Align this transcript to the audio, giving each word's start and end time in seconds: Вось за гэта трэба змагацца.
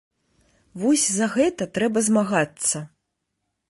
Вось 0.85 1.05
за 1.19 1.29
гэта 1.35 1.69
трэба 1.79 2.07
змагацца. 2.11 2.87